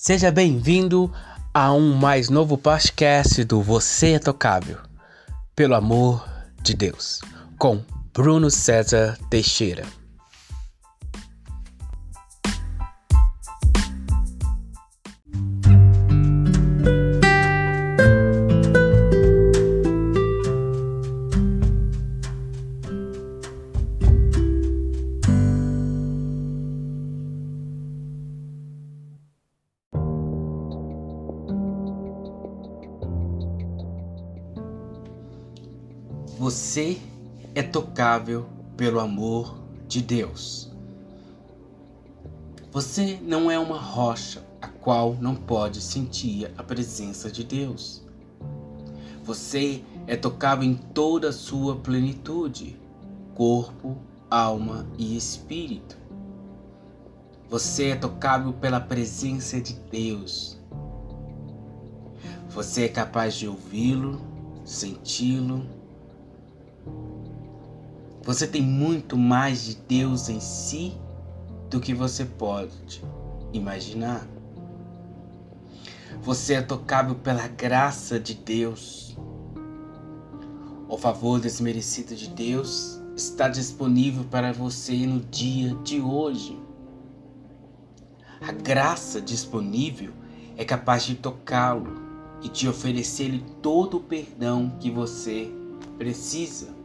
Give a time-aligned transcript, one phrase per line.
[0.00, 1.12] Seja bem-vindo
[1.52, 4.78] a um mais novo podcast do Você é Tocável,
[5.56, 6.24] pelo amor
[6.62, 7.20] de Deus,
[7.58, 7.82] com
[8.14, 9.84] Bruno César Teixeira.
[36.38, 37.00] Você
[37.52, 40.70] é tocável pelo amor de Deus.
[42.70, 48.04] Você não é uma rocha a qual não pode sentir a presença de Deus.
[49.24, 52.80] Você é tocável em toda a sua plenitude,
[53.34, 53.96] corpo,
[54.30, 55.98] alma e espírito.
[57.50, 60.56] Você é tocável pela presença de Deus.
[62.48, 64.20] Você é capaz de ouvi-lo,
[64.64, 65.77] senti-lo
[68.28, 70.92] você tem muito mais de Deus em si
[71.70, 73.02] do que você pode
[73.54, 74.28] imaginar.
[76.20, 79.16] Você é tocável pela graça de Deus.
[80.90, 86.60] O favor desmerecido de Deus está disponível para você no dia de hoje.
[88.46, 90.12] A graça disponível
[90.54, 91.94] é capaz de tocá-lo
[92.42, 95.50] e de oferecer-lhe todo o perdão que você
[95.96, 96.77] precisa.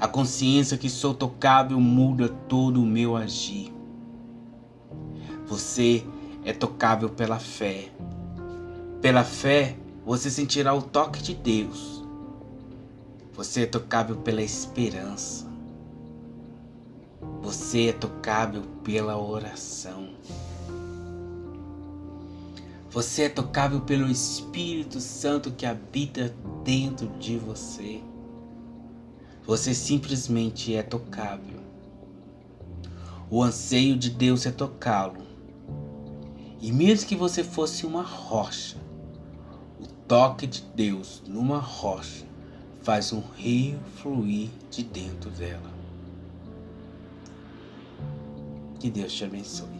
[0.00, 3.70] A consciência que sou tocável muda todo o meu agir.
[5.46, 6.06] Você
[6.42, 7.90] é tocável pela fé.
[9.02, 9.76] Pela fé,
[10.06, 12.02] você sentirá o toque de Deus.
[13.34, 15.46] Você é tocável pela esperança.
[17.42, 20.08] Você é tocável pela oração.
[22.88, 28.00] Você é tocável pelo Espírito Santo que habita dentro de você.
[29.50, 31.58] Você simplesmente é tocável.
[33.28, 35.26] O anseio de Deus é tocá-lo.
[36.60, 38.76] E mesmo que você fosse uma rocha,
[39.80, 42.24] o toque de Deus numa rocha
[42.82, 45.72] faz um rio fluir de dentro dela.
[48.78, 49.79] Que Deus te abençoe.